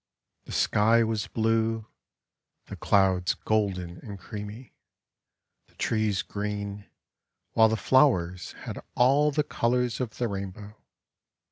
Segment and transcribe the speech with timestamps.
[0.45, 1.85] The Sky was blue,
[2.65, 4.73] the Clouds golden and creamy,
[5.67, 6.89] the trees green,
[7.51, 10.75] while the flowers had all the colours of the Rainbow.